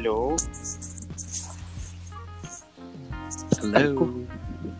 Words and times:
Hello? 0.00 0.32
Hello. 3.60 4.08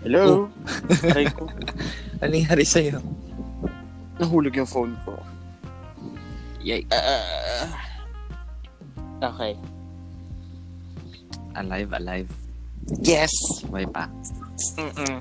Hello? 0.01 0.49
Oh. 0.49 1.13
Aray 1.13 1.29
ko. 1.29 1.45
Ano 2.25 2.33
nangyari 2.33 2.65
sa'yo? 2.65 3.05
Nahulog 4.17 4.57
yung 4.57 4.65
phone 4.65 4.97
ko. 5.05 5.13
Yay. 6.65 6.89
Ah. 6.89 7.69
okay. 9.21 9.61
Alive, 11.53 11.93
alive. 12.01 12.33
Yes! 13.05 13.29
Way 13.69 13.85
pa. 13.93 14.09
Mm-mm. 14.81 15.21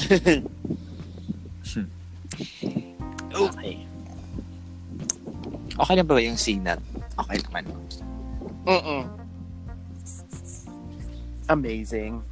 okay. 3.52 3.84
Okay 5.76 5.94
na 6.00 6.04
ba 6.08 6.24
yung 6.24 6.40
signal? 6.40 6.80
Okay 7.20 7.36
naman. 7.44 7.68
Mm-mm. 8.66 9.06
Amazing. 11.48 12.22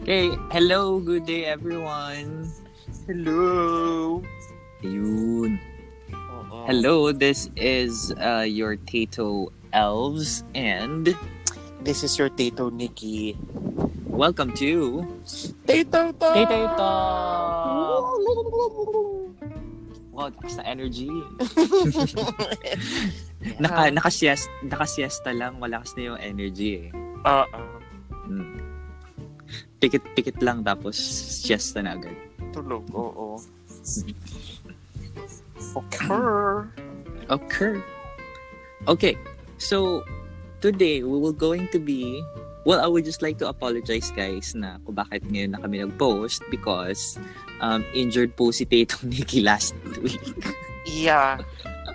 Okay, 0.00 0.30
hello, 0.52 1.00
good 1.00 1.26
day 1.26 1.44
everyone. 1.44 2.48
Hello! 3.04 4.22
Yun. 4.80 5.60
Oo. 6.08 6.64
Hello, 6.64 7.12
this 7.12 7.52
is 7.60 8.14
uh, 8.16 8.48
your 8.48 8.80
Tato 8.88 9.52
Elves 9.76 10.48
and 10.56 11.12
This 11.82 12.04
is 12.04 12.16
your 12.18 12.28
Tato 12.28 12.70
Nikki. 12.70 13.36
welcome 14.16 14.52
to 14.56 15.04
Tato 15.68 16.12
Talk! 16.16 16.34
Tato 16.34 16.60
Talk! 16.72 18.04
Wow, 20.16 20.32
lakas 20.32 20.56
na 20.56 20.64
energy. 20.64 21.12
Naka, 23.62 23.92
naka-siesta, 23.92 24.48
naka-siesta 24.64 25.30
lang, 25.36 25.60
malakas 25.60 25.92
na 25.92 26.08
yung 26.08 26.20
energy 26.24 26.88
eh. 26.88 26.96
Oo. 27.28 27.60
Mm. 28.32 28.56
Pikit-pikit 29.76 30.40
lang 30.40 30.64
tapos 30.64 30.96
siesta 31.44 31.84
na 31.84 32.00
agad. 32.00 32.16
Tulog, 32.56 32.88
oo. 32.96 33.36
Okay. 35.76 36.08
occur. 37.28 37.84
Okay, 38.88 39.20
so 39.60 40.00
today 40.66 41.06
we 41.06 41.14
will 41.14 41.32
going 41.32 41.70
to 41.70 41.78
be 41.78 42.18
well, 42.66 42.82
I 42.82 42.88
would 42.90 43.04
just 43.04 43.22
like 43.22 43.38
to 43.38 43.46
apologize 43.46 44.10
guys 44.10 44.50
na 44.58 44.82
kung 44.82 44.98
bakit 44.98 45.22
ngayon 45.30 45.54
na 45.54 45.62
kami 45.62 45.86
nag-post 45.86 46.42
because 46.50 47.14
um, 47.62 47.86
injured 47.94 48.34
po 48.34 48.50
si 48.50 48.66
Tato 48.66 48.98
Nikki 49.06 49.46
last 49.46 49.78
week. 50.02 50.18
Yeah. 50.82 51.38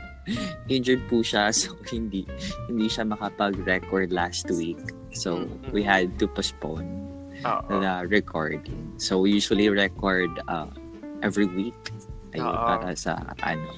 injured 0.72 1.04
po 1.12 1.28
siya 1.28 1.52
so 1.52 1.76
hindi 1.92 2.24
hindi 2.72 2.88
siya 2.88 3.04
makapag-record 3.04 4.16
last 4.16 4.48
week. 4.48 4.80
So 5.12 5.44
we 5.76 5.84
had 5.84 6.16
to 6.24 6.32
postpone 6.32 6.88
Oo. 7.44 7.84
the 7.84 8.08
recording. 8.08 8.96
So 8.96 9.20
we 9.20 9.36
usually 9.36 9.68
record 9.68 10.32
uh, 10.48 10.72
every 11.20 11.52
week 11.52 11.76
ayun, 12.32 12.48
Oo. 12.48 12.64
para 12.64 12.96
sa 12.96 13.20
ano. 13.44 13.76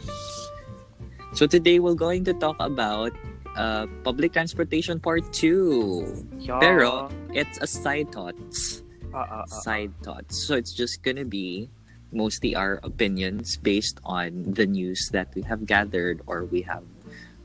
So 1.33 1.49
today 1.49 1.81
we're 1.81 1.97
going 1.97 2.21
to 2.29 2.37
talk 2.37 2.61
about 2.61 3.17
uh, 3.55 3.85
public 4.03 4.33
transportation 4.33 4.99
part 4.99 5.25
2. 5.33 6.25
Yeah. 6.39 6.59
Pero 6.59 7.09
it's 7.33 7.57
a 7.61 7.67
side 7.67 8.11
thoughts. 8.11 8.83
Oo, 9.13 9.21
oo. 9.21 9.45
Side 9.47 9.93
thoughts. 10.01 10.37
So 10.37 10.55
it's 10.55 10.73
just 10.73 11.03
gonna 11.03 11.25
be 11.25 11.69
mostly 12.13 12.55
our 12.55 12.79
opinions 12.85 13.57
based 13.57 13.97
on 14.05 14.53
the 14.53 14.65
news 14.65 15.09
that 15.11 15.33
we 15.33 15.41
have 15.43 15.65
gathered 15.65 16.21
or 16.29 16.45
we 16.45 16.61
have 16.61 16.85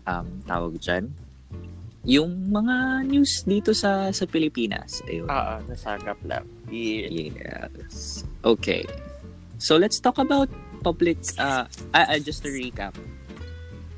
um, 0.07 0.29
tawag 0.45 0.81
dyan. 0.81 1.13
Yung 2.09 2.49
mga 2.49 3.05
news 3.05 3.45
dito 3.45 3.77
sa 3.77 4.09
sa 4.13 4.25
Pilipinas. 4.25 5.05
Ayun. 5.05 5.29
Oo, 5.29 5.55
nasagap 5.69 6.17
lang. 6.25 6.45
Yeah. 6.73 7.33
Yes. 7.37 8.25
Okay. 8.45 8.85
So 9.59 9.77
let's 9.77 9.99
talk 10.01 10.17
about 10.17 10.49
public 10.81 11.19
uh, 11.37 11.67
uh, 11.93 12.07
uh, 12.09 12.21
just 12.23 12.47
to 12.47 12.49
recap 12.49 12.95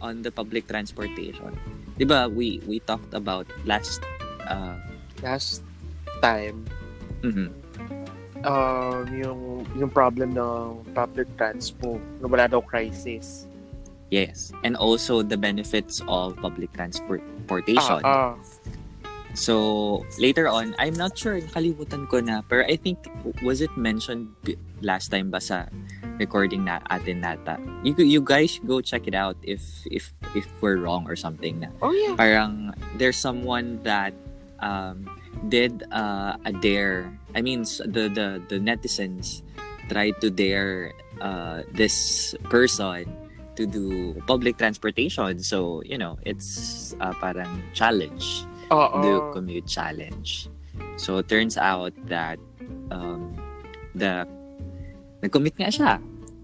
on 0.01 0.25
the 0.25 0.33
public 0.33 0.67
transportation. 0.67 1.53
'Di 2.01 2.09
ba 2.09 2.33
we 2.33 2.65
we 2.65 2.81
talked 2.89 3.13
about 3.13 3.45
last 3.69 4.01
uh 4.49 4.81
Last 5.21 5.61
time, 6.25 6.65
mhm, 7.21 7.53
um, 8.41 9.05
yung, 9.13 9.69
yung 9.77 9.93
problem 9.93 10.33
ng 10.33 10.81
public 10.97 11.29
transport, 11.37 12.01
na 12.25 12.27
wala 12.29 12.49
daw 12.49 12.65
crisis. 12.65 13.45
yes. 14.09 14.49
And 14.65 14.81
also 14.81 15.21
the 15.21 15.37
benefits 15.37 16.01
of 16.09 16.41
public 16.41 16.73
transportation. 16.73 18.01
Ah, 18.01 18.33
ah. 18.33 18.41
So 19.37 20.03
later 20.19 20.49
on, 20.49 20.75
I'm 20.81 20.97
not 20.97 21.15
sure 21.15 21.39
nakalimutan 21.39 22.11
ko 22.11 22.19
na 22.19 22.43
pero 22.43 22.67
I 22.67 22.75
think 22.75 22.99
was 23.47 23.63
it 23.63 23.71
mentioned 23.79 24.33
last 24.83 25.13
time 25.13 25.31
ba 25.31 25.39
sa 25.39 25.71
recording 26.21 26.69
na 26.69 26.85
atin 26.93 27.25
nata. 27.25 27.57
You 27.83 27.97
you 27.97 28.21
guys 28.21 28.61
go 28.69 28.85
check 28.85 29.09
it 29.09 29.17
out 29.17 29.41
if 29.43 29.65
if 29.89 30.13
if 30.37 30.45
we're 30.61 30.77
wrong 30.77 31.09
or 31.09 31.17
something 31.17 31.65
na 31.65 31.73
Oh, 31.81 31.91
yeah. 31.97 32.13
parang 32.15 32.77
there's 33.01 33.17
someone 33.17 33.81
that 33.89 34.13
um, 34.61 35.09
did 35.49 35.89
uh, 35.91 36.37
a 36.45 36.53
dare. 36.53 37.09
I 37.33 37.41
mean, 37.41 37.65
the 37.65 38.13
the 38.13 38.45
the 38.53 38.61
netizens 38.61 39.41
tried 39.89 40.21
to 40.21 40.29
dare 40.29 40.93
uh, 41.25 41.65
this 41.73 42.37
person 42.53 43.09
to 43.57 43.65
do 43.67 44.13
public 44.29 44.61
transportation. 44.61 45.41
So 45.41 45.81
you 45.89 45.97
know, 45.97 46.21
it's 46.29 46.93
uh, 47.01 47.17
parang 47.17 47.65
challenge, 47.73 48.45
Oo. 48.69 49.01
the 49.01 49.13
commute 49.33 49.67
challenge. 49.67 50.53
So 51.01 51.25
it 51.25 51.33
turns 51.33 51.57
out 51.57 51.97
that 52.13 52.37
um, 52.93 53.33
the 53.97 54.29
nag-commute 55.23 55.59
nga 55.61 55.71
siya. 55.71 55.93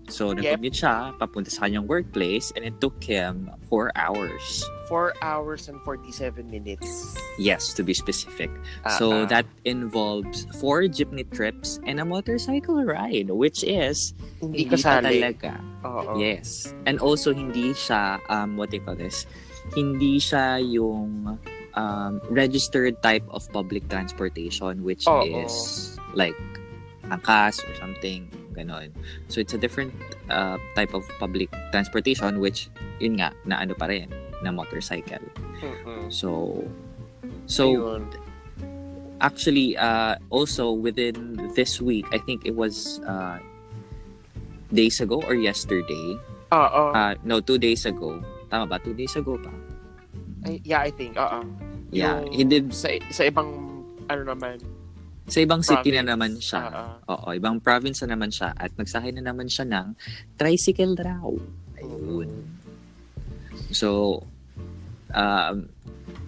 So 0.07 0.31
nag-commute 0.31 0.77
siya 0.79 1.19
papunta 1.19 1.51
sa 1.51 1.67
kanyang 1.67 1.91
workplace 1.91 2.55
and 2.55 2.63
it 2.63 2.79
took 2.79 2.97
him 3.03 3.51
four 3.67 3.91
hours. 3.99 4.63
4 4.87 5.19
hours 5.23 5.69
and 5.69 5.83
47 5.83 6.47
minutes. 6.47 7.19
Yes, 7.39 7.75
to 7.75 7.83
be 7.83 7.93
specific. 7.93 8.51
Ah, 8.87 8.95
so 8.95 9.27
that 9.27 9.45
involves 9.67 10.47
four 10.63 10.87
jeepney 10.87 11.27
trips 11.27 11.83
and 11.83 11.99
a 11.99 12.07
motorcycle 12.07 12.79
ride, 12.87 13.31
which 13.35 13.67
is 13.67 14.15
hindi 14.39 14.63
hindi 14.63 14.79
kasali. 14.79 15.19
talaga. 15.19 15.59
Oo. 15.83 16.23
Yes. 16.23 16.71
And 16.87 17.03
also 17.03 17.35
hindi 17.35 17.75
siya 17.75 18.23
um 18.31 18.55
what 18.55 18.71
do 18.71 18.79
you 18.79 18.85
call 18.87 18.95
this? 18.95 19.27
Hindi 19.75 20.23
siya 20.23 20.63
yung 20.63 21.35
um, 21.75 22.13
registered 22.31 23.03
type 23.03 23.27
of 23.35 23.43
public 23.51 23.91
transportation 23.91 24.87
which 24.87 25.03
Oo. 25.11 25.27
is 25.27 25.99
like 26.15 26.39
angkas 27.11 27.59
or 27.67 27.75
something 27.75 28.31
ganon. 28.57 28.91
So 29.29 29.39
it's 29.45 29.53
a 29.53 29.61
different 29.61 29.93
uh, 30.33 30.57
type 30.73 30.97
of 30.97 31.05
public 31.21 31.53
transportation 31.71 32.41
which 32.41 32.73
yun 32.99 33.21
nga 33.21 33.37
na 33.45 33.61
ano 33.61 33.77
pa 33.77 33.93
rin 33.93 34.09
na 34.41 34.49
motorcycle. 34.49 35.21
Mm-mm. 35.61 36.09
So 36.09 36.65
so 37.45 37.69
Ayun. 37.69 38.03
actually 39.21 39.77
uh 39.77 40.17
also 40.29 40.71
within 40.77 41.41
this 41.57 41.81
week 41.81 42.05
i 42.13 42.19
think 42.19 42.45
it 42.45 42.53
was 42.53 43.01
uh 43.09 43.39
days 44.75 45.01
ago 45.01 45.23
or 45.25 45.33
yesterday 45.35 46.19
Oo. 46.53 46.83
uh 46.93 47.15
no 47.25 47.41
two 47.41 47.57
days 47.57 47.87
ago 47.87 48.21
tama 48.53 48.67
ba 48.67 48.77
two 48.83 48.93
days 48.93 49.15
ago 49.17 49.39
pa 49.41 49.51
Ay, 50.47 50.63
yeah, 50.63 50.79
I 50.87 50.95
think. 50.95 51.19
Oo. 51.19 51.43
yeah 51.91 52.23
Yung 52.23 52.31
he 52.31 52.43
did 52.47 52.71
Sa, 52.71 52.87
sa 53.11 53.27
ibang, 53.27 53.51
ano 54.07 54.23
naman. 54.23 54.63
Sa 55.27 55.39
ibang 55.43 55.63
city 55.63 55.91
na 55.91 56.03
province. 56.03 56.11
naman 56.11 56.33
siya 56.39 56.63
Oo. 56.71 57.15
oo 57.15 57.29
ibang 57.35 57.57
province 57.59 58.07
na 58.07 58.15
naman 58.15 58.31
siya 58.31 58.55
at 58.55 58.71
nagsakay 58.79 59.11
na 59.15 59.23
naman 59.27 59.51
siya 59.51 59.67
ng 59.67 59.87
tricycle 60.39 60.95
raw 60.99 61.27
ayun 61.79 62.31
so 63.75 64.23
um 65.11 65.67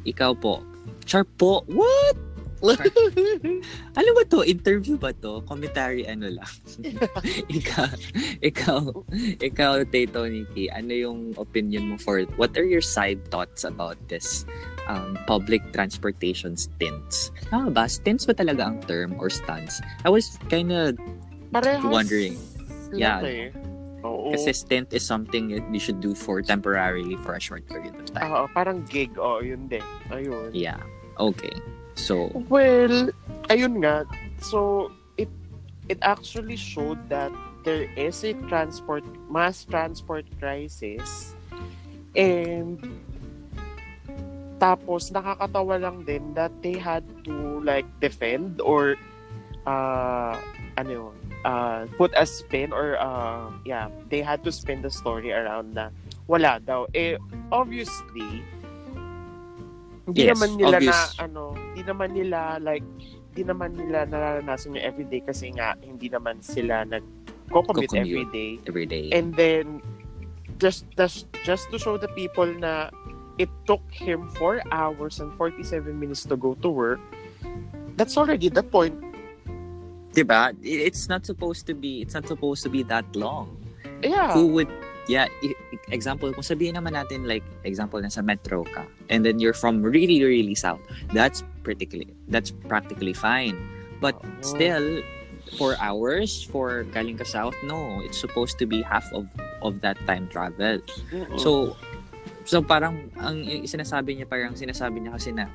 ikaw 0.03 0.35
po 0.35 0.63
char 1.07 1.23
po 1.39 1.63
what 1.71 2.19
Ano 3.99 4.11
ba 4.19 4.23
to? 4.27 4.43
Interview 4.43 4.99
ba 4.99 5.15
to? 5.15 5.43
Commentary 5.47 6.03
ano 6.11 6.27
lang? 6.27 6.53
ikaw, 7.59 7.87
ikaw, 8.43 8.83
ikaw, 9.39 9.73
Tato 9.87 10.27
Nikki, 10.27 10.67
ano 10.67 10.91
yung 10.91 11.19
opinion 11.39 11.95
mo 11.95 11.97
for, 12.03 12.27
what 12.35 12.51
are 12.59 12.67
your 12.67 12.83
side 12.83 13.23
thoughts 13.31 13.63
about 13.63 13.99
this 14.11 14.43
um, 14.89 15.17
public 15.29 15.63
transportation 15.73 16.57
stints? 16.57 17.31
Tama 17.53 17.71
ba? 17.71 17.85
Stints 17.87 18.27
ba 18.27 18.35
talaga 18.35 18.67
ang 18.67 18.83
term 18.85 19.15
or 19.21 19.31
stunts? 19.31 19.81
I 20.05 20.11
was 20.11 20.41
kind 20.49 20.73
of 20.73 20.99
wondering. 21.85 22.37
Yeah. 22.93 23.21
eh. 23.23 23.53
Oo. 24.05 24.33
Kasi 24.33 24.53
stint 24.55 24.93
is 24.95 25.05
something 25.05 25.51
that 25.53 25.67
you 25.73 25.81
should 25.81 26.01
do 26.01 26.15
for 26.15 26.41
temporarily 26.41 27.17
for 27.27 27.35
a 27.35 27.43
short 27.43 27.67
period 27.67 27.95
of 27.99 28.07
time. 28.15 28.31
Oo, 28.31 28.47
parang 28.55 28.87
gig. 28.87 29.13
Oo, 29.19 29.43
yun 29.43 29.67
din. 29.67 29.85
Ayun. 30.11 30.55
Yeah. 30.55 30.79
Okay. 31.19 31.53
So, 31.99 32.31
Well, 32.47 33.11
ayun 33.51 33.83
nga. 33.83 34.07
So 34.39 34.91
it 35.19 35.29
it 35.91 35.99
actually 36.07 36.55
showed 36.55 37.03
that 37.11 37.35
there 37.67 37.91
is 37.99 38.23
a 38.23 38.39
transport 38.47 39.03
mass 39.27 39.67
transport 39.67 40.31
crisis 40.39 41.35
and 42.15 42.79
tapos 44.59 45.11
nakakatawa 45.15 45.79
lang 45.79 46.03
din 46.03 46.35
that 46.35 46.51
they 46.61 46.75
had 46.75 47.07
to 47.23 47.63
like 47.63 47.87
defend 48.03 48.59
or 48.61 48.99
uh 49.67 50.35
ano 50.79 50.91
yun, 50.91 51.15
uh, 51.43 51.87
put 51.99 52.15
a 52.15 52.23
spin 52.23 52.71
or 52.71 52.95
uh, 53.03 53.51
yeah, 53.67 53.91
they 54.11 54.23
had 54.23 54.43
to 54.47 54.51
spin 54.55 54.79
the 54.79 54.91
story 54.91 55.35
around 55.35 55.75
na 55.75 55.91
wala 56.31 56.63
daw. 56.63 56.87
Eh, 56.95 57.19
obviously, 57.51 58.47
hindi 60.07 60.25
Yes, 60.25 60.39
naman 60.39 60.51
nila 60.57 60.77
obvious. 60.79 61.01
na, 61.19 61.25
ano, 61.27 61.43
hindi 61.53 61.83
naman 61.85 62.09
nila, 62.15 62.39
like, 62.63 62.87
hindi 63.35 63.43
naman 63.45 63.77
nila 63.77 64.07
nararanasan 64.09 64.79
yung 64.79 64.87
everyday 64.87 65.21
kasi 65.21 65.53
nga, 65.53 65.75
hindi 65.85 66.09
naman 66.09 66.41
sila 66.41 66.87
nag-commute 66.87 67.51
Ko-commute. 67.51 67.93
everyday. 67.99 68.51
every 68.65 68.87
day. 68.87 69.13
And 69.13 69.35
then, 69.37 69.83
just, 70.57 70.89
just, 70.97 71.29
just 71.45 71.69
to 71.75 71.77
show 71.77 72.01
the 72.01 72.09
people 72.17 72.49
na 72.49 72.89
it 73.39 73.49
took 73.67 73.83
him 73.91 74.29
4 74.37 74.63
hours 74.71 75.21
and 75.21 75.33
47 75.39 75.95
minutes 75.95 76.27
to 76.27 76.37
go 76.37 76.55
to 76.61 76.69
work, 76.69 77.01
that's 77.97 78.17
already 78.19 78.49
the 78.51 78.63
point. 78.63 78.95
diba? 80.13 80.51
It's 80.63 81.09
not 81.09 81.25
supposed 81.27 81.67
to 81.67 81.75
be 81.75 82.03
it's 82.03 82.15
not 82.15 82.27
supposed 82.27 82.63
to 82.65 82.71
be 82.71 82.83
that 82.91 83.07
long. 83.15 83.55
Yeah. 84.03 84.33
Who 84.35 84.47
would 84.59 84.69
yeah, 85.09 85.25
i- 85.43 85.55
example, 85.89 86.29
kung 86.37 86.45
sabihin 86.45 86.77
naman 86.77 86.93
natin 86.93 87.25
like 87.25 87.45
example 87.65 87.97
nasa 88.03 88.21
metro 88.21 88.65
ka 88.67 88.85
and 89.09 89.25
then 89.25 89.39
you're 89.39 89.57
from 89.57 89.81
really 89.81 90.21
really 90.25 90.55
south. 90.59 90.81
That's 91.15 91.45
practically 91.63 92.11
that's 92.29 92.51
practically 92.51 93.15
fine. 93.15 93.57
But 94.03 94.19
Oo. 94.21 94.43
still 94.43 94.87
four 95.57 95.77
hours 95.81 96.45
for 96.45 96.85
galing 96.93 97.17
ka 97.17 97.25
south 97.25 97.57
no 97.65 98.05
it's 98.05 98.21
supposed 98.21 98.61
to 98.61 98.67
be 98.69 98.85
half 98.85 99.09
of 99.17 99.25
of 99.65 99.81
that 99.81 99.97
time 100.05 100.29
travel 100.29 100.77
Mm-mm. 101.09 101.41
so 101.41 101.73
so 102.49 102.65
parang 102.65 103.13
ang 103.21 103.45
sinasabi 103.69 104.17
niya 104.17 104.25
parang 104.25 104.57
sinasabi 104.57 105.05
niya 105.05 105.13
kasi 105.13 105.37
na 105.37 105.53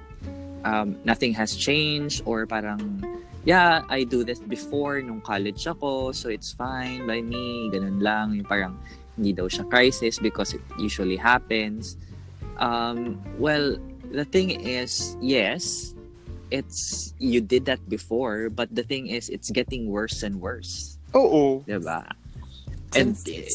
um, 0.62 0.94
nothing 1.02 1.34
has 1.34 1.58
changed 1.58 2.22
or 2.30 2.46
parang 2.46 3.02
yeah 3.50 3.82
I 3.90 4.06
do 4.06 4.22
this 4.22 4.38
before 4.38 5.02
nung 5.02 5.26
college 5.26 5.66
ako 5.66 6.14
so 6.14 6.30
it's 6.30 6.54
fine 6.54 7.10
by 7.10 7.26
me 7.26 7.74
ganun 7.74 7.98
lang. 7.98 8.38
Yung 8.38 8.46
parang 8.46 8.78
hindi 9.18 9.34
daw 9.34 9.50
siya 9.50 9.66
crisis 9.66 10.22
because 10.22 10.54
it 10.54 10.62
usually 10.78 11.18
happens. 11.18 11.98
Um, 12.62 13.18
well 13.42 13.74
the 14.14 14.30
thing 14.30 14.54
is 14.54 15.18
yes 15.18 15.98
it's 16.54 17.18
you 17.18 17.42
did 17.42 17.66
that 17.66 17.82
before 17.90 18.54
but 18.54 18.70
the 18.70 18.86
thing 18.86 19.10
is 19.10 19.34
it's 19.34 19.50
getting 19.50 19.90
worse 19.90 20.22
and 20.22 20.38
worse. 20.38 21.02
Oo. 21.18 21.66
diba 21.66 22.06
and 22.96 23.16
eh, 23.26 23.46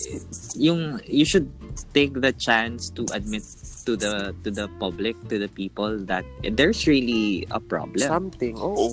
yung 0.55 0.99
you 1.05 1.25
should 1.25 1.47
take 1.93 2.13
the 2.19 2.33
chance 2.35 2.91
to 2.91 3.07
admit 3.13 3.43
to 3.85 3.95
the 3.95 4.35
to 4.43 4.51
the 4.51 4.67
public 4.77 5.17
to 5.29 5.39
the 5.39 5.49
people 5.49 5.97
that 6.05 6.27
there's 6.53 6.85
really 6.85 7.47
a 7.51 7.61
problem 7.61 8.05
Something. 8.05 8.59
Oo. 8.59 8.93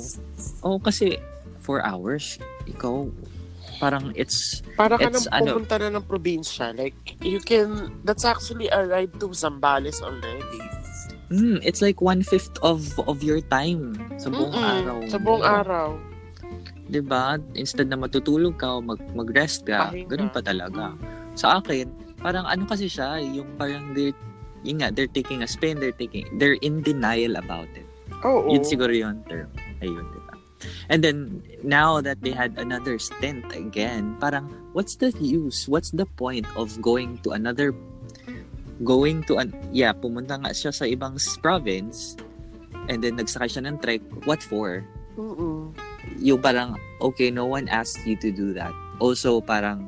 oh 0.62 0.78
kasi 0.78 1.18
four 1.60 1.82
hours 1.82 2.38
ikaw 2.66 3.10
parang 3.76 4.14
it's 4.16 4.64
Para 4.80 4.96
ka 4.96 5.08
It's 5.08 5.28
nang 5.28 5.44
ano- 5.44 5.56
pumunta 5.60 5.76
na 5.80 6.00
ng 6.00 6.06
probinsya. 6.08 6.72
Like, 6.72 6.96
you 7.20 7.40
can, 7.40 7.92
that's 8.04 8.24
actually 8.24 8.72
a 8.72 8.88
ride 8.88 9.12
to 9.20 9.32
Zambales 9.36 10.00
already. 10.00 10.64
mm, 11.28 11.58
it's 11.60 11.82
like 11.82 12.00
one 12.00 12.22
fifth 12.22 12.56
of 12.62 12.86
of 13.10 13.20
your 13.20 13.42
time 13.42 13.98
sa 14.16 14.30
buong 14.30 14.54
Mm-mm. 14.54 14.72
araw 14.80 14.98
Sa 15.10 15.18
buong 15.18 15.42
mo. 15.42 15.48
araw. 15.50 15.88
'Di 16.90 17.02
ba 17.06 17.42
instead 17.58 17.90
na 17.90 17.98
matutulog 17.98 18.56
ka 18.58 18.78
o 18.78 18.84
mag 18.84 19.02
mag-rest 19.18 19.66
ka 19.66 19.90
Pahinga. 19.92 20.10
ganun 20.10 20.32
pa 20.32 20.42
talaga 20.42 20.94
sa 21.34 21.60
akin 21.60 21.90
parang 22.22 22.46
ano 22.46 22.64
kasi 22.66 22.90
siya 22.90 23.18
yung 23.22 23.50
parang 23.58 23.94
they're 23.98 24.16
yun 24.66 24.82
nga 24.82 24.90
they're 24.90 25.12
taking 25.12 25.46
a 25.46 25.50
spin 25.50 25.78
they're 25.78 25.96
taking 25.96 26.26
they're 26.42 26.58
in 26.66 26.82
denial 26.82 27.38
about 27.38 27.70
it 27.78 27.86
Oo. 28.26 28.50
Yun 28.50 28.64
siguro 28.66 28.90
yung 28.90 29.22
term. 29.30 29.50
Ayun, 29.86 30.02
di 30.02 30.20
ba? 30.26 30.34
And 30.90 31.06
then, 31.06 31.46
now 31.62 32.02
that 32.02 32.26
they 32.26 32.34
had 32.34 32.58
another 32.58 32.98
stint 32.98 33.46
again, 33.54 34.18
parang, 34.18 34.50
what's 34.74 34.98
the 34.98 35.14
use? 35.22 35.70
What's 35.70 35.94
the 35.94 36.10
point 36.18 36.50
of 36.58 36.74
going 36.82 37.22
to 37.22 37.38
another, 37.38 37.70
going 38.82 39.22
to, 39.30 39.38
an, 39.38 39.54
yeah, 39.70 39.94
pumunta 39.94 40.42
nga 40.42 40.52
siya 40.58 40.74
sa 40.74 40.90
ibang 40.90 41.22
province, 41.38 42.18
and 42.90 43.06
then 43.06 43.22
nagsakay 43.22 43.46
siya 43.46 43.70
ng 43.70 43.78
trek, 43.78 44.02
what 44.26 44.42
for? 44.42 44.82
Mm-mm. 45.16 45.55
Yung 46.20 46.40
parang, 46.40 46.80
okay, 47.00 47.30
no 47.30 47.46
one 47.46 47.68
asked 47.68 48.04
you 48.04 48.16
to 48.20 48.32
do 48.32 48.54
that. 48.54 48.72
Also, 48.98 49.40
parang, 49.40 49.88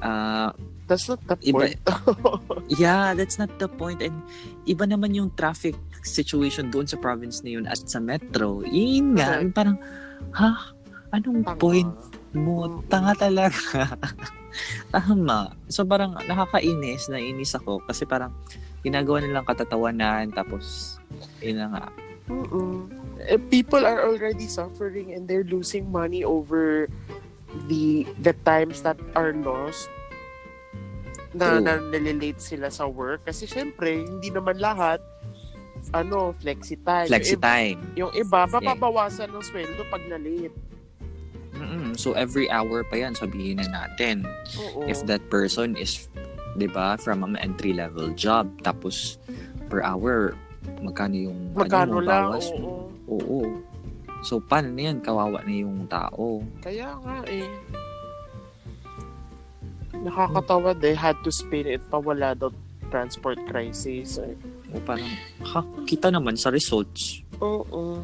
uh, 0.00 0.52
That's 0.86 1.10
not 1.10 1.18
the 1.26 1.34
Iba- 1.42 1.74
point. 1.74 1.78
Yeah, 2.78 3.10
that's 3.10 3.42
not 3.42 3.50
the 3.58 3.66
point. 3.66 3.98
And 3.98 4.22
iba 4.70 4.86
naman 4.86 5.18
yung 5.18 5.34
traffic 5.34 5.74
situation 6.06 6.70
doon 6.70 6.86
sa 6.86 6.94
province 6.94 7.42
na 7.42 7.58
yun 7.58 7.66
at 7.66 7.82
sa 7.82 7.98
metro. 7.98 8.62
Yun 8.62 9.18
nga, 9.18 9.42
yung 9.42 9.50
parang, 9.50 9.82
ha? 10.30 10.70
Anong 11.10 11.42
Tama. 11.42 11.58
point 11.58 11.90
mo? 12.38 12.82
Tanga 12.86 13.18
talaga. 13.18 13.98
Tama. 14.94 15.58
So 15.66 15.82
parang 15.82 16.14
nakakainis, 16.22 17.10
nainis 17.10 17.58
ako 17.58 17.82
kasi 17.82 18.06
parang 18.06 18.30
ginagawa 18.86 19.18
nilang 19.18 19.42
katatawanan 19.42 20.30
tapos 20.30 20.96
yun 21.42 21.66
nga. 21.66 21.90
Mm-mm. 22.26 22.90
Eh, 23.22 23.38
People 23.48 23.86
are 23.86 24.04
already 24.04 24.46
suffering 24.46 25.14
and 25.14 25.26
they're 25.26 25.46
losing 25.46 25.88
money 25.88 26.22
over 26.22 26.86
the 27.70 28.04
the 28.20 28.34
times 28.44 28.82
that 28.82 28.98
are 29.16 29.32
lost 29.32 29.88
na, 31.32 31.60
na 31.60 31.78
nalilate 31.80 32.40
sila 32.40 32.68
sa 32.68 32.84
work. 32.84 33.24
Kasi 33.24 33.46
syempre, 33.46 34.04
hindi 34.04 34.28
naman 34.28 34.58
lahat 34.58 35.00
ano, 35.94 36.34
flexi 36.42 36.74
time. 36.82 37.06
Flexi 37.06 37.34
Yung 37.34 37.38
iba- 37.38 37.46
time. 37.46 37.78
Yung 37.94 38.12
iba, 38.12 38.40
mapapawasan 38.48 39.30
ng 39.30 39.44
sweldo 39.44 39.86
pag 39.86 40.02
na-late. 40.10 40.54
Mm-mm. 41.56 41.96
So 41.96 42.12
every 42.12 42.50
hour 42.50 42.84
pa 42.84 43.00
yan, 43.00 43.14
sabihin 43.14 43.62
na 43.62 43.68
natin. 43.70 44.26
Oo. 44.60 44.84
if 44.84 45.00
that 45.06 45.24
person 45.32 45.72
is 45.78 46.10
'di 46.56 46.72
ba 46.72 46.96
from 46.96 47.20
an 47.20 47.36
entry 47.36 47.76
level 47.76 48.08
job 48.16 48.48
tapos 48.64 49.20
per 49.68 49.84
hour 49.84 50.32
magkano 50.80 51.16
yung 51.16 51.38
Magkano 51.52 51.98
ano 51.98 52.00
mo, 52.00 52.00
lang, 52.02 52.24
bawas 52.30 52.46
mo? 52.56 52.68
oo. 53.06 53.16
Oo. 53.16 53.40
So 54.24 54.40
paano 54.40 54.72
na 54.72 54.90
yan 54.90 54.98
kawawa 55.00 55.44
na 55.44 55.52
yung 55.54 55.86
tao. 55.86 56.42
Kaya 56.60 56.96
nga 56.98 57.22
eh. 57.28 57.46
Nakakatawa 59.96 60.76
they 60.76 60.94
had 60.94 61.16
to 61.24 61.30
spin 61.32 61.66
it 61.66 61.82
pa 61.88 61.98
wala 61.98 62.34
daw 62.36 62.52
transport 62.92 63.38
crisis. 63.48 64.18
Eh. 64.18 64.34
O 64.74 64.78
parang 64.82 65.08
ha 65.42 65.60
kita 65.84 66.10
naman 66.10 66.36
sa 66.36 66.50
results. 66.50 67.22
Oo. 67.40 68.02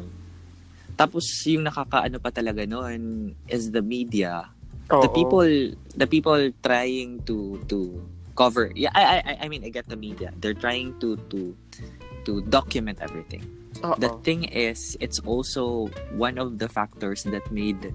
Tapos 0.93 1.25
yung 1.47 1.65
nakakaano 1.65 2.19
pa 2.19 2.29
talaga 2.29 2.65
noon 2.65 3.33
is 3.47 3.71
the 3.71 3.81
media. 3.81 4.49
Oo. 4.91 5.01
The 5.01 5.11
people 5.11 5.49
the 5.95 6.07
people 6.07 6.39
trying 6.61 7.23
to 7.25 7.57
to 7.67 7.97
cover. 8.33 8.73
Yeah, 8.73 8.91
I 8.93 9.21
I 9.21 9.33
I 9.41 9.47
mean 9.47 9.63
I 9.63 9.69
get 9.69 9.87
the 9.87 9.97
media. 9.97 10.33
They're 10.37 10.57
trying 10.57 10.97
to 10.99 11.15
to 11.31 11.53
to 12.23 12.41
document 12.47 12.99
everything. 13.03 13.43
Oo. 13.83 13.99
the 13.99 14.11
thing 14.23 14.47
is 14.47 14.95
it's 15.03 15.19
also 15.27 15.91
one 16.15 16.39
of 16.39 16.55
the 16.55 16.69
factors 16.71 17.27
that 17.27 17.43
made 17.51 17.91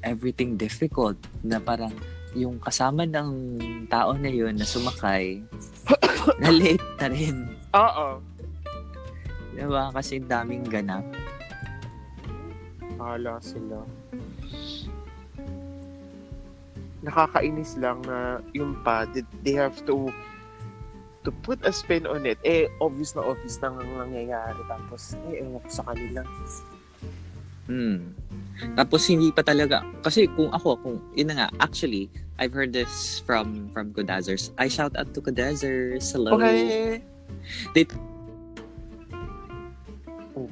everything 0.00 0.56
difficult 0.56 1.18
na 1.44 1.60
parang 1.60 1.92
yung 2.32 2.56
kasama 2.56 3.04
ng 3.04 3.60
tao 3.92 4.16
na 4.16 4.32
yun 4.32 4.56
na 4.56 4.64
sumakay 4.64 5.44
na 6.42 6.48
late 6.48 6.88
na 6.96 7.06
rin 7.12 7.36
Oo. 7.76 8.22
diba 9.52 9.92
kasi 9.92 10.20
daming 10.24 10.64
ganap 10.64 11.04
Hala 12.96 13.36
sila. 13.44 13.84
Nakakainis 17.04 17.76
lang 17.76 18.00
na 18.08 18.40
yung 18.56 18.72
pa, 18.80 19.04
they 19.44 19.52
have 19.52 19.76
to 19.84 20.08
to 21.26 21.34
put 21.42 21.58
a 21.66 21.74
spin 21.74 22.06
on 22.06 22.22
it. 22.22 22.38
Eh, 22.46 22.70
obvious 22.78 23.18
na 23.18 23.26
obvious 23.26 23.58
na 23.58 23.74
ang 23.74 23.82
nangyayari. 23.82 24.62
Tapos, 24.70 25.18
eh, 25.28 25.42
ewan 25.42 25.58
ko 25.58 25.68
sa 25.68 25.82
kanila. 25.90 26.22
hmm. 27.66 27.98
tapos 28.78 29.04
hindi 29.10 29.34
pa 29.34 29.42
talaga 29.42 29.82
kasi 30.00 30.30
kung 30.32 30.48
ako 30.54 30.78
kung 30.80 30.96
yun 31.12 31.28
na 31.28 31.44
nga 31.44 31.48
actually 31.60 32.06
I've 32.38 32.54
heard 32.54 32.70
this 32.72 33.20
from 33.26 33.68
from 33.74 33.90
Kodazers 33.90 34.54
I 34.56 34.70
shout 34.70 34.94
out 34.94 35.10
to 35.12 35.20
Kodazers 35.20 36.06
hello 36.14 36.38
Okay. 36.38 37.02
They- 37.74 37.90
Oh. 40.36 40.48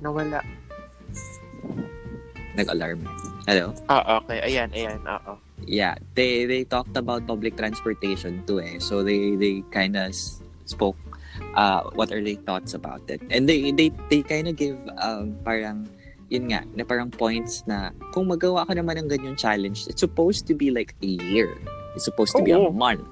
Nawala. 0.00 0.40
nag-alarm 2.56 3.04
hello 3.46 3.70
Ah, 3.86 4.18
okay. 4.24 4.40
Ayan, 4.42 4.72
ayan. 4.74 4.98
Oo. 5.04 5.38
Yeah 5.66 5.94
they 6.14 6.44
they 6.46 6.62
talked 6.64 6.96
about 6.96 7.26
public 7.26 7.56
transportation 7.56 8.44
too 8.46 8.60
eh 8.60 8.78
so 8.78 9.02
they 9.02 9.34
they 9.36 9.64
kind 9.70 9.96
of 9.96 10.14
spoke 10.68 10.96
uh 11.54 11.82
what 11.94 12.12
are 12.12 12.22
their 12.22 12.38
thoughts 12.44 12.74
about 12.74 13.02
it 13.08 13.22
and 13.30 13.48
they 13.48 13.72
they 13.72 13.90
they 14.10 14.22
kind 14.22 14.46
of 14.48 14.56
give 14.56 14.78
um 15.00 15.34
parang 15.42 15.88
yun 16.28 16.52
nga, 16.52 16.60
na 16.76 16.84
parang 16.84 17.08
points 17.08 17.64
na 17.64 17.90
kung 18.12 18.28
magawa 18.28 18.68
ka 18.68 18.76
naman 18.76 19.00
ng 19.00 19.08
ganyang 19.08 19.36
challenge, 19.36 19.88
it's 19.88 20.00
supposed 20.00 20.44
to 20.44 20.52
be 20.52 20.68
like 20.70 20.94
a 21.00 21.16
year. 21.32 21.56
It's 21.96 22.04
supposed 22.04 22.36
to 22.36 22.44
be 22.44 22.52
a 22.52 22.60
Oo. 22.60 22.72
month. 22.72 23.04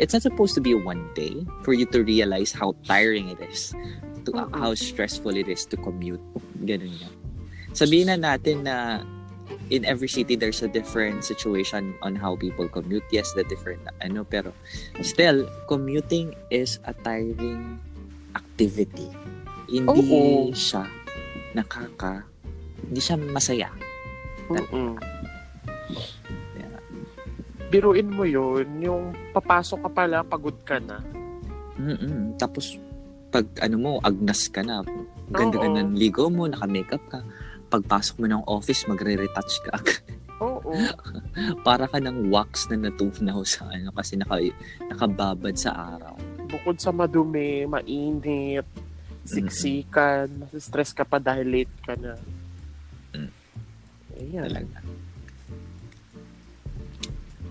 It's 0.00 0.16
not 0.16 0.24
supposed 0.24 0.56
to 0.56 0.62
be 0.64 0.72
one 0.72 1.04
day 1.12 1.44
for 1.62 1.76
you 1.76 1.84
to 1.92 2.00
realize 2.00 2.50
how 2.52 2.74
tiring 2.88 3.28
it 3.28 3.40
is, 3.44 3.76
to 4.24 4.30
Oo. 4.32 4.48
how 4.56 4.72
stressful 4.72 5.36
it 5.36 5.48
is 5.52 5.68
to 5.68 5.76
commute. 5.76 6.22
Ganun 6.64 6.96
nga. 6.96 7.08
Sabihin 7.76 8.08
na 8.08 8.16
natin 8.16 8.64
na 8.64 9.04
in 9.72 9.88
every 9.88 10.06
city 10.06 10.36
there's 10.36 10.60
a 10.60 10.68
different 10.68 11.24
situation 11.24 11.96
on 12.04 12.12
how 12.12 12.36
people 12.36 12.68
commute. 12.68 13.02
Yes, 13.08 13.32
the 13.32 13.48
different 13.48 13.80
ano 14.04 14.28
pero 14.28 14.52
still 15.00 15.48
commuting 15.64 16.36
is 16.52 16.76
a 16.84 16.92
tiring 16.92 17.80
activity. 18.36 19.08
Hindi 19.72 20.12
Oo. 20.12 20.52
siya 20.52 20.84
nakaka 21.56 22.28
hindi 22.84 23.00
siya 23.00 23.16
masaya. 23.16 23.72
Mm-mm. 24.52 25.00
Yeah. 26.58 26.80
Biruin 27.72 28.12
mo 28.12 28.28
yun, 28.28 28.68
yung 28.84 29.16
papasok 29.32 29.88
ka 29.88 29.90
pala, 29.96 30.20
pagod 30.20 30.58
ka 30.66 30.76
na. 30.76 31.00
Mm-mm. 31.80 32.36
Tapos 32.36 32.76
pag 33.32 33.48
ano 33.64 33.76
mo 33.80 33.90
agnas 34.04 34.52
ka 34.52 34.60
na, 34.60 34.84
ganda-ganda 35.32 35.80
Oo. 35.80 35.88
ng 35.88 35.96
ligo 35.96 36.28
mo, 36.28 36.44
naka-makeup 36.44 37.00
ka. 37.08 37.24
Pagpasok 37.72 38.20
mo 38.20 38.26
ng 38.28 38.44
office, 38.44 38.84
magre-retouch 38.84 39.54
ka 39.64 39.70
agad. 39.80 40.04
Oo. 40.44 40.76
Para 41.66 41.88
ka 41.88 41.96
ng 41.96 42.28
wax 42.28 42.68
na 42.68 42.76
natunaw 42.76 43.40
sa 43.48 43.72
ano 43.72 43.88
kasi 43.96 44.20
naka, 44.20 44.36
nakababad 44.92 45.56
sa 45.56 45.96
araw. 45.96 46.12
Bukod 46.52 46.76
sa 46.76 46.92
madumi, 46.92 47.64
mainit, 47.64 48.68
siksikan, 49.24 50.28
stress 50.60 50.92
ka 50.92 51.08
pa 51.08 51.16
dahil 51.16 51.48
late 51.48 51.76
ka 51.80 51.94
na. 51.96 52.12
Mm. 53.16 53.32
Ayan. 54.20 54.44
Talaga. 54.50 54.78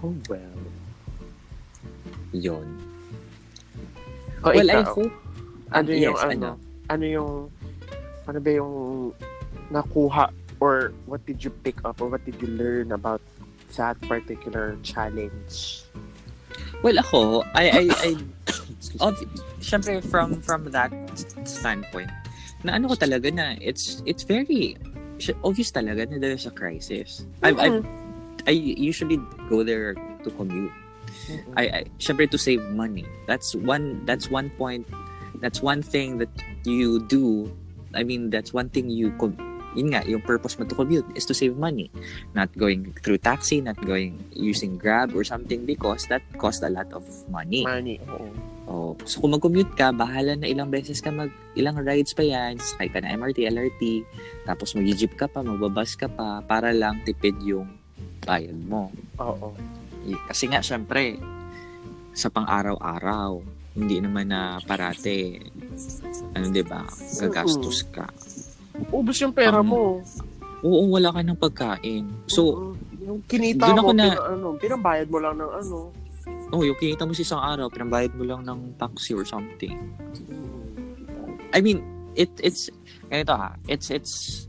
Oh 0.05 0.13
well. 0.29 0.61
Yun. 2.35 2.67
O 4.41 4.49
well, 4.49 4.69
I 4.69 4.81
ikaw, 4.81 4.93
hope 4.97 5.15
ano 5.71 5.89
yes, 5.93 6.03
yung 6.03 6.19
ano, 6.19 6.47
ano 6.91 7.05
yung, 7.05 7.31
ano 8.27 8.37
ba 8.41 8.51
yung 8.51 8.73
nakuha 9.71 10.31
or 10.59 10.93
what 11.05 11.25
did 11.25 11.43
you 11.43 11.49
pick 11.49 11.83
up 11.83 12.01
or 12.01 12.07
what 12.07 12.23
did 12.25 12.39
you 12.41 12.47
learn 12.47 12.91
about 12.91 13.21
that 13.77 13.99
particular 14.01 14.77
challenge? 14.83 15.83
Well, 16.83 16.97
ako, 16.99 17.41
I, 17.53 17.63
I, 17.69 17.83
I, 17.89 18.09
of, 18.99 19.17
syempre 19.59 20.03
from, 20.03 20.41
from 20.41 20.65
that 20.71 20.91
standpoint, 21.45 22.11
na 22.63 22.73
ano 22.77 22.89
ko 22.89 22.95
talaga 22.95 23.33
na, 23.33 23.55
it's, 23.61 24.01
it's 24.05 24.23
very, 24.23 24.77
obvious 25.43 25.71
talaga 25.71 26.09
na 26.09 26.17
there's 26.17 26.45
a 26.45 26.51
crisis. 26.51 27.25
I've, 27.43 27.59
I've, 27.59 27.85
I 28.47 28.51
usually 28.51 29.17
go 29.49 29.63
there 29.63 29.93
to 29.93 30.29
commute. 30.31 30.71
Mm-mm. 31.27 31.53
I, 31.57 31.63
I 31.63 31.81
syempre 31.99 32.29
to 32.29 32.37
save 32.37 32.61
money. 32.73 33.05
That's 33.27 33.53
one, 33.53 34.05
that's 34.05 34.29
one 34.29 34.49
point, 34.57 34.87
that's 35.41 35.61
one 35.61 35.81
thing 35.81 36.17
that 36.17 36.29
you 36.65 37.01
do. 37.05 37.51
I 37.93 38.03
mean, 38.03 38.29
that's 38.29 38.53
one 38.53 38.69
thing 38.69 38.89
you, 38.89 39.11
com- 39.19 39.37
yun 39.75 39.95
nga, 39.95 40.03
yung 40.03 40.21
purpose 40.21 40.59
mo 40.59 40.67
to 40.67 40.75
commute 40.75 41.07
is 41.15 41.25
to 41.27 41.33
save 41.33 41.55
money. 41.55 41.91
Not 42.35 42.51
going 42.55 42.91
through 43.03 43.23
taxi, 43.23 43.61
not 43.61 43.79
going 43.79 44.19
using 44.35 44.77
Grab 44.77 45.15
or 45.15 45.23
something 45.23 45.63
because 45.65 46.07
that 46.07 46.23
costs 46.37 46.63
a 46.63 46.71
lot 46.71 46.91
of 46.91 47.03
money. 47.31 47.63
Money, 47.63 47.99
oo. 48.11 48.27
Oh, 48.71 48.95
so 49.03 49.19
kung 49.19 49.35
mag-commute 49.35 49.75
ka, 49.75 49.91
bahala 49.91 50.37
na 50.37 50.47
ilang 50.47 50.71
beses 50.71 51.03
ka 51.03 51.11
mag 51.11 51.27
ilang 51.59 51.75
rides 51.75 52.15
pa 52.15 52.23
yan, 52.23 52.55
sakay 52.55 52.87
ka 52.87 53.03
na 53.03 53.11
MRT, 53.19 53.43
LRT, 53.51 54.07
tapos 54.47 54.71
mag-jeep 54.77 55.11
ka 55.19 55.27
pa, 55.27 55.43
magbabas 55.43 55.99
ka 55.99 56.07
pa 56.07 56.39
para 56.45 56.71
lang 56.71 57.03
tipid 57.03 57.35
yung 57.43 57.67
bayad 58.23 58.55
mo. 58.55 58.87
Oo. 59.19 59.51
Kasi 60.29 60.47
nga 60.47 60.63
syempre 60.63 61.19
sa 62.15 62.31
pang-araw-araw, 62.31 63.43
hindi 63.71 63.97
naman 63.97 64.27
na 64.27 64.59
parate 64.61 65.39
ano 66.33 66.45
'di 66.47 66.63
ba? 66.63 66.83
Gagastos 67.17 67.87
ka. 67.87 68.07
Ubus 68.89 69.19
yung 69.19 69.31
pera 69.31 69.59
Um, 69.59 69.67
mo. 69.67 69.83
Oo, 70.61 70.91
wala 70.91 71.09
ka 71.09 71.21
ng 71.21 71.35
pagkain. 71.35 72.05
So, 72.25 72.41
Oo. 72.45 72.65
yung 73.01 73.19
kinita 73.25 73.73
mo, 73.73 73.81
ako 73.81 73.91
na- 73.91 74.13
pina, 74.13 74.29
ano, 74.29 74.47
pinambayad 74.55 75.07
mo 75.09 75.17
lang 75.17 75.35
ng 75.35 75.51
ano. 75.55 75.77
oh, 76.49 76.61
yung 76.61 76.77
kinita 76.77 77.01
mo 77.01 77.11
sa 77.11 77.23
isang 77.23 77.41
araw, 77.41 77.65
pinambayad 77.67 78.13
mo 78.13 78.23
lang 78.23 78.43
ng 78.43 78.75
taxi 78.75 79.11
or 79.11 79.23
something. 79.23 79.73
I 81.51 81.59
mean, 81.59 81.81
it 82.13 82.29
it's 82.39 82.69
ganito 83.07 83.33
ha. 83.33 83.57
It's 83.65 83.89
it's 83.89 84.45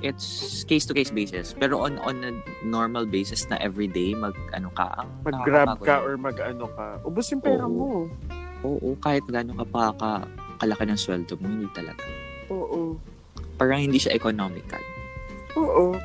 it's 0.00 0.26
case 0.64 0.84
to 0.84 0.92
case 0.92 1.10
basis. 1.10 1.54
Pero 1.54 1.80
on 1.80 1.98
on 2.00 2.20
a 2.20 2.30
normal 2.62 3.04
basis 3.04 3.48
na 3.48 3.56
everyday 3.58 4.12
mag 4.12 4.36
ano 4.52 4.68
ka 4.70 4.92
ang 4.94 5.08
Mag-grab 5.24 5.72
nakakapagod. 5.72 5.86
ka 5.86 5.94
or 6.02 6.12
mag-ano 6.16 6.64
ka. 6.68 6.86
Ubus 7.02 7.26
yung 7.30 7.40
pera 7.40 7.64
Oo. 7.64 7.72
mo. 7.72 7.86
Oo, 8.64 8.96
kahit 8.96 9.24
gaano 9.28 9.52
ka 9.58 9.66
pa 9.68 9.82
ka, 9.96 10.10
kalaki 10.60 10.84
ng 10.88 11.00
sweldo 11.00 11.36
mo, 11.36 11.46
hindi 11.48 11.68
talaga. 11.76 12.04
Oo. 12.48 12.96
Parang 13.60 13.84
hindi 13.84 14.00
siya 14.00 14.16
economical. 14.16 14.80
Oo. 15.56 15.96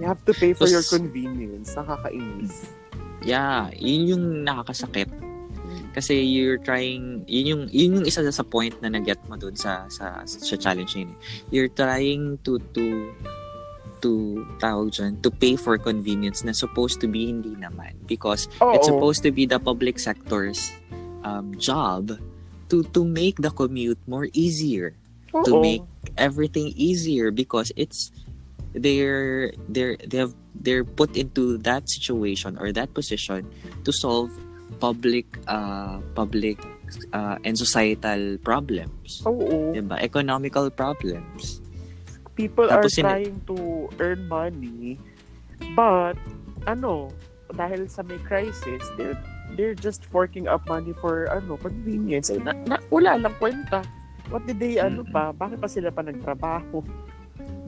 You 0.00 0.08
have 0.08 0.20
to 0.24 0.32
pay 0.32 0.56
for 0.56 0.64
Tapos- 0.64 0.72
your 0.72 0.84
convenience. 0.88 1.76
Nakakainis. 1.76 2.72
Yeah, 3.22 3.70
yun 3.78 4.02
yung 4.08 4.24
nakakasakit. 4.42 5.08
Kasi 5.92 6.24
you're 6.24 6.56
trying, 6.56 7.22
yun 7.28 7.46
yung, 7.46 7.62
yun 7.68 8.00
yung 8.00 8.06
isa 8.08 8.24
sa 8.32 8.44
point 8.44 8.72
na 8.80 8.88
nag-get 8.88 9.20
mo 9.28 9.36
dun 9.36 9.52
sa, 9.54 9.84
sa, 9.92 10.24
sa 10.24 10.56
challenge 10.56 10.96
na 10.96 11.00
yun. 11.04 11.12
You're 11.52 11.72
trying 11.72 12.40
to, 12.48 12.56
to, 12.72 13.12
to, 14.00 14.10
tawag 14.56 14.96
dyan, 14.96 15.20
to 15.20 15.28
pay 15.30 15.54
for 15.54 15.76
convenience 15.76 16.42
na 16.42 16.56
supposed 16.56 16.98
to 17.04 17.06
be 17.06 17.28
hindi 17.28 17.52
naman. 17.54 17.92
Because 18.08 18.48
Oo. 18.64 18.72
it's 18.72 18.88
supposed 18.88 19.20
to 19.22 19.30
be 19.30 19.44
the 19.44 19.60
public 19.60 20.00
sector's 20.00 20.72
um, 21.24 21.54
job 21.58 22.18
to, 22.68 22.82
to 22.94 23.04
make 23.04 23.36
the 23.40 23.50
commute 23.50 23.98
more 24.06 24.28
easier. 24.32 24.94
to 25.32 25.56
make 25.64 25.80
everything 26.20 26.76
easier 26.76 27.32
because 27.32 27.72
it's 27.72 28.12
they're 28.76 29.52
they're 29.68 29.96
they 30.04 30.20
have 30.20 30.36
they're 30.60 30.84
put 30.84 31.16
into 31.16 31.56
that 31.64 31.88
situation 31.88 32.60
or 32.60 32.68
that 32.72 32.92
position 32.92 33.48
to 33.84 33.92
solve 33.92 34.28
public 34.76 35.24
uh 35.48 36.04
public 36.14 36.60
uh, 37.16 37.40
and 37.48 37.56
societal 37.56 38.36
problems 38.44 39.24
Oo. 39.24 39.72
diba 39.72 39.96
economical 40.04 40.68
problems 40.68 41.64
People 42.36 42.64
Tapos 42.68 42.88
are 42.88 42.92
sini- 42.92 43.08
trying 43.08 43.36
to 43.48 43.56
earn 44.00 44.28
money 44.28 44.96
but 45.76 46.16
ano, 46.66 47.12
dahil 47.54 47.88
sa 47.88 48.02
may 48.02 48.18
crisis, 48.24 48.82
they're 48.96 49.18
they're 49.54 49.76
just 49.76 50.04
forking 50.08 50.48
up 50.48 50.64
money 50.66 50.92
for 50.98 51.28
ano, 51.28 51.56
convenience. 51.56 52.30
Eh, 52.30 52.40
na, 52.40 52.52
na, 52.66 52.76
wala 52.88 53.16
lang 53.18 53.34
kwenta. 53.36 53.84
What 54.32 54.46
did 54.46 54.58
they, 54.58 54.78
ano 54.80 55.04
pa? 55.04 55.32
Bakit 55.32 55.58
pa 55.60 55.68
sila 55.68 55.92
pa 55.92 56.02
nagtrabaho? 56.02 56.80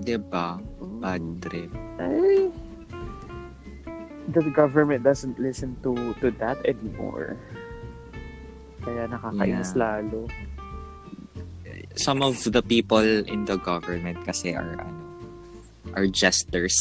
diba 0.00 0.60
Mm. 0.78 1.00
bad 1.00 1.24
trip 1.40 1.70
Ay, 1.98 2.50
the 4.28 4.42
government 4.52 5.02
doesn't 5.02 5.38
listen 5.40 5.74
to 5.82 5.94
to 6.20 6.30
that 6.38 6.58
anymore. 6.66 7.38
Kaya 8.84 9.08
nakakainis 9.08 9.72
Yeah. 9.74 9.80
lalo. 9.80 10.28
some 11.94 12.22
of 12.26 12.34
the 12.50 12.58
people 12.58 12.98
in 13.00 13.46
the 13.46 13.54
government 13.62 14.18
kasi 14.26 14.50
are 14.50 14.74
ano 14.82 14.98
are 15.94 16.06
jesters 16.10 16.74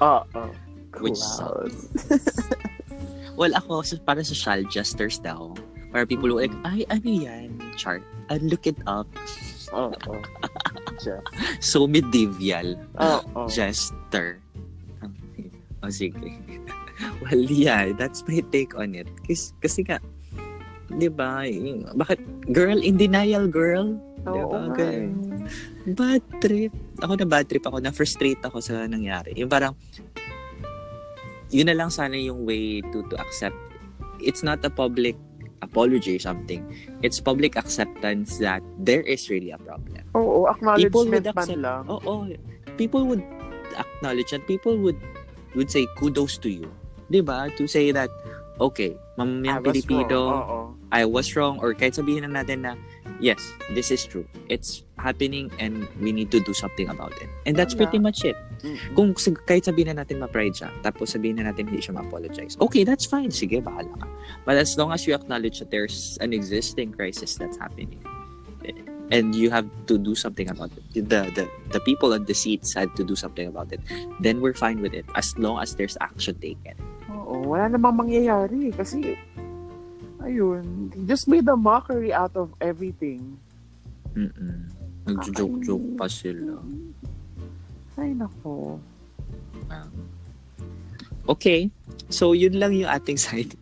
Ah, 0.00 0.24
ah. 0.36 0.48
Which 1.00 1.16
Cloud. 1.16 1.72
Well, 3.40 3.56
ako, 3.56 3.80
para 4.04 4.20
sa 4.20 4.36
shal 4.36 4.68
jesters 4.68 5.16
daw. 5.16 5.56
Where 5.96 6.04
people 6.04 6.28
will 6.28 6.44
like, 6.44 6.52
ay, 6.68 6.84
ano 6.92 7.08
yan? 7.08 7.56
Chart. 7.80 8.04
I 8.28 8.36
look 8.44 8.68
it 8.68 8.76
up. 8.84 9.08
Oo. 9.72 10.20
Siya. 11.00 11.24
So 11.64 11.88
medieval. 11.88 12.76
Oo. 13.00 13.48
Jester. 13.48 14.44
O 15.80 15.88
oh, 15.88 15.90
sige. 15.90 16.36
well, 17.24 17.42
yeah, 17.48 17.96
that's 17.96 18.20
my 18.28 18.44
take 18.52 18.76
on 18.76 18.92
it. 18.92 19.08
Kasi, 19.24 19.56
kasi 19.64 19.80
nga, 19.88 20.04
di 20.92 21.08
ba, 21.08 21.48
bakit, 21.96 22.20
girl 22.52 22.76
in 22.76 23.00
denial, 23.00 23.48
girl? 23.48 23.96
Oo 24.28 24.68
Diba? 24.76 24.84
eh. 24.84 25.08
Bad 25.96 26.22
trip. 26.44 26.76
Ako 27.00 27.16
na 27.16 27.24
bad 27.24 27.48
trip 27.48 27.64
ako, 27.64 27.80
na-frustrate 27.80 28.44
ako 28.44 28.60
sa 28.60 28.84
nangyari. 28.84 29.32
Yung 29.40 29.48
parang, 29.48 29.72
yun 31.50 31.66
na 31.70 31.76
lang 31.76 31.90
sana 31.90 32.14
yung 32.14 32.46
way 32.46 32.80
to 32.90 33.02
to 33.10 33.14
accept. 33.18 33.56
It's 34.20 34.42
not 34.42 34.62
a 34.62 34.70
public 34.70 35.16
apology 35.60 36.16
or 36.16 36.22
something. 36.22 36.64
It's 37.02 37.20
public 37.20 37.56
acceptance 37.56 38.38
that 38.40 38.64
there 38.80 39.04
is 39.04 39.28
really 39.28 39.50
a 39.52 39.60
problem. 39.60 40.04
Oo, 40.16 40.48
People 40.76 41.06
would 41.08 41.20
acknowledgement 41.20 41.24
man 41.24 41.36
accept, 41.36 41.60
lang. 41.60 41.82
oo, 41.88 42.12
people 42.76 43.04
would 43.06 43.24
acknowledge 43.76 44.32
and 44.32 44.42
people 44.46 44.76
would 44.80 44.96
would 45.54 45.68
say 45.70 45.84
kudos 45.98 46.38
to 46.40 46.48
you. 46.48 46.68
'Di 47.10 47.20
ba? 47.20 47.50
To 47.58 47.66
say 47.66 47.90
that, 47.92 48.08
okay, 48.62 48.94
mamamayang 49.18 49.64
Pilipino, 49.66 50.18
wrong. 50.30 50.40
Oo. 50.40 50.60
I 50.90 51.04
was 51.06 51.34
wrong 51.36 51.58
or 51.62 51.74
kahit 51.74 51.94
sabihin 51.98 52.24
na 52.26 52.42
natin 52.42 52.64
na 52.66 52.72
yes, 53.18 53.38
this 53.74 53.90
is 53.90 54.02
true. 54.06 54.26
It's 54.48 54.82
happening 55.00 55.50
and 55.58 55.88
we 55.98 56.12
need 56.12 56.30
to 56.30 56.40
do 56.40 56.52
something 56.52 56.88
about 56.88 57.16
it. 57.18 57.28
And 57.48 57.56
that's 57.56 57.74
Wala. 57.74 57.88
pretty 57.88 57.98
much 57.98 58.24
it. 58.24 58.36
Kung 58.92 59.16
kahit 59.16 59.64
sabihin 59.64 59.96
na 59.96 60.04
natin 60.04 60.20
ma-pride 60.20 60.52
siya, 60.52 60.68
tapos 60.84 61.16
sabihin 61.16 61.40
na 61.40 61.48
natin 61.48 61.72
hindi 61.72 61.80
siya 61.80 61.96
ma-apologize, 61.96 62.60
okay, 62.60 62.84
that's 62.84 63.08
fine. 63.08 63.32
Sige, 63.32 63.64
bahala 63.64 63.88
ka. 63.96 64.06
But 64.44 64.60
as 64.60 64.76
long 64.76 64.92
as 64.92 65.08
you 65.08 65.16
acknowledge 65.16 65.64
that 65.64 65.72
there's 65.72 66.20
an 66.20 66.36
existing 66.36 66.92
crisis 66.92 67.40
that's 67.40 67.56
happening, 67.56 68.04
and 69.10 69.34
you 69.34 69.50
have 69.50 69.66
to 69.86 69.98
do 69.98 70.14
something 70.14 70.48
about 70.48 70.70
it. 70.76 71.08
The, 71.08 71.26
the, 71.34 71.50
the 71.72 71.80
people 71.80 72.14
on 72.14 72.24
the 72.24 72.34
seats 72.34 72.74
had 72.74 72.94
to 72.96 73.04
do 73.04 73.16
something 73.16 73.46
about 73.46 73.72
it. 73.72 73.80
Then 74.20 74.40
we're 74.40 74.54
fine 74.54 74.80
with 74.80 74.94
it 74.94 75.04
as 75.16 75.36
long 75.36 75.60
as 75.60 75.74
there's 75.74 75.98
action 76.00 76.38
taken. 76.38 76.78
Oo, 77.10 77.42
wala 77.42 77.66
namang 77.66 78.06
mangyayari 78.06 78.70
kasi 78.70 79.18
ayun, 80.22 80.94
just 81.06 81.26
made 81.26 81.46
a 81.48 81.58
mockery 81.58 82.14
out 82.14 82.34
of 82.38 82.54
everything. 82.62 83.38
Mm-mm. 84.16 84.58
Nagjo-joke-joke 85.06 85.88
pa 85.96 86.06
sila. 86.06 86.60
Ay, 87.98 88.14
nako. 88.14 88.78
Okay. 91.28 91.70
So, 92.10 92.32
yun 92.34 92.58
lang 92.58 92.74
yung 92.74 92.90
ating 92.90 93.20
side. 93.26 93.54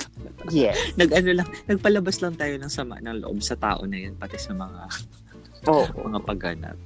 Yes. 0.48 0.78
Nag-ano 0.96 1.42
lang, 1.42 1.48
nagpalabas 1.68 2.22
lang 2.24 2.38
tayo 2.38 2.56
ng 2.56 2.72
sama 2.72 3.02
ng 3.02 3.20
loob 3.26 3.44
sa 3.44 3.58
tao 3.58 3.84
na 3.84 3.98
yun, 3.98 4.14
pati 4.16 4.40
sa 4.40 4.54
mga 4.56 4.80
Oo. 5.68 5.84
mga 6.08 6.20
pagganap. 6.24 6.78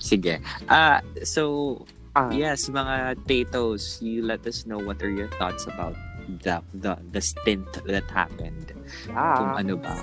Sige. 0.00 0.42
Ah, 0.66 1.02
so 1.22 1.78
Ah, 2.14 2.30
yes, 2.30 2.70
mga 2.70 3.18
tatos, 3.26 3.98
you 3.98 4.22
let 4.22 4.46
us 4.46 4.70
know 4.70 4.78
what 4.78 5.02
are 5.02 5.10
your 5.10 5.26
thoughts 5.34 5.66
about 5.66 5.98
the 6.46 6.62
the 6.78 6.94
the 7.10 7.18
stint 7.18 7.66
that 7.90 8.06
happened. 8.06 8.70
Kung 9.10 9.50
yeah. 9.50 9.58
ano 9.58 9.74
ba 9.74 9.98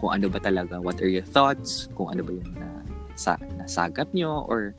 kung 0.00 0.10
ano 0.12 0.28
ba 0.28 0.38
talaga, 0.38 0.80
what 0.80 1.00
are 1.00 1.08
your 1.08 1.24
thoughts? 1.24 1.88
Kung 1.96 2.12
ano 2.12 2.22
ba 2.22 2.32
yung 2.32 2.52
na, 2.56 2.68
sa, 3.16 3.40
nasagap 3.56 4.12
nyo 4.12 4.44
or 4.44 4.76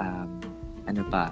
um, 0.00 0.40
ano 0.88 1.04
pa 1.12 1.30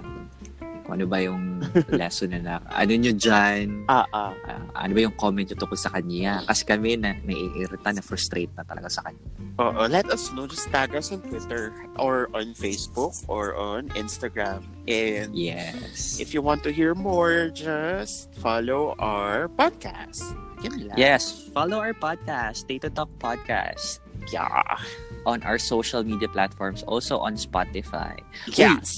kung 0.85 0.97
ano 0.97 1.05
ba 1.07 1.23
yung 1.23 1.63
lesson 1.99 2.35
na 2.35 2.39
na 2.41 2.53
ano 2.73 2.93
nyo 2.93 3.13
dyan 3.15 3.85
Ah, 3.87 4.05
ah. 4.11 4.33
Ah, 4.43 4.85
ano 4.85 4.91
ba 4.91 5.01
yung 5.07 5.15
comment 5.15 5.45
nyo 5.45 5.55
tungkol 5.55 5.79
sa 5.79 5.87
kanya 5.93 6.43
kasi 6.49 6.67
kami 6.67 6.97
na 6.99 7.15
naiirita 7.23 7.95
na 7.95 8.03
frustrate 8.03 8.51
na 8.57 8.67
talaga 8.67 8.89
sa 8.91 9.05
kanya 9.05 9.23
Oo, 9.59 9.85
let 9.85 10.09
us 10.09 10.31
know. 10.33 10.47
Just 10.47 10.71
tag 10.73 10.95
us 10.95 11.11
on 11.11 11.21
Twitter 11.21 11.75
or 11.99 12.31
on 12.33 12.55
Facebook 12.57 13.13
or 13.29 13.53
on 13.53 13.93
Instagram. 13.93 14.65
And 14.89 15.31
yes 15.31 16.17
if 16.19 16.33
you 16.33 16.41
want 16.41 16.65
to 16.67 16.71
hear 16.75 16.91
more, 16.91 17.47
just 17.53 18.33
follow 18.41 18.95
our 18.99 19.47
podcast. 19.47 20.50
Yun 20.61 20.87
lang. 20.89 20.97
yes 20.97 21.49
follow 21.51 21.81
our 21.81 21.93
podcast 21.93 22.65
Data 22.69 22.89
Talk 22.89 23.09
Podcast 23.17 23.99
Yeah. 24.29 24.77
on 25.25 25.41
our 25.41 25.57
social 25.57 26.05
media 26.05 26.29
platforms 26.29 26.85
also 26.85 27.17
on 27.17 27.33
Spotify 27.35 28.13
Yes. 28.53 28.93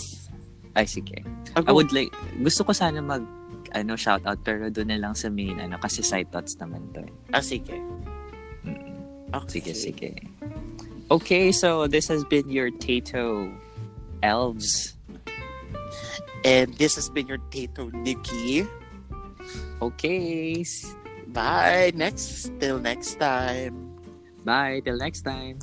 ay 0.75 0.83
sige 0.83 1.23
Ako, 1.55 1.69
I 1.69 1.71
would 1.71 1.93
like, 1.93 2.09
gusto 2.41 2.65
ko 2.65 2.73
sana 2.73 2.97
mag, 2.97 3.21
ano, 3.77 3.93
shout 3.93 4.25
out 4.25 4.41
pero 4.41 4.73
doon 4.73 4.89
na 4.89 4.97
lang 4.97 5.13
sa 5.13 5.29
main, 5.29 5.61
ano, 5.61 5.77
kasi 5.77 6.01
side 6.01 6.33
thoughts 6.33 6.57
naman 6.57 6.81
to. 6.97 7.05
ah, 7.29 7.45
sige. 7.45 7.77
Mm. 8.65 8.97
Okay. 9.37 9.61
Sige, 9.61 9.71
sige. 9.77 10.09
Okay, 11.13 11.53
so 11.53 11.85
this 11.85 12.09
has 12.09 12.25
been 12.25 12.49
your 12.49 12.73
Tato 12.81 13.53
Elves. 14.25 14.97
And 16.41 16.73
this 16.81 16.97
has 16.97 17.05
been 17.13 17.29
your 17.29 17.37
Tato 17.53 17.93
Nikki. 17.93 18.65
Okay. 19.77 20.65
Bye. 21.33 21.91
Next, 21.95 22.51
till 22.59 22.79
next 22.79 23.19
time. 23.19 23.97
Bye. 24.45 24.81
Till 24.85 24.97
next 24.97 25.23
time. 25.23 25.59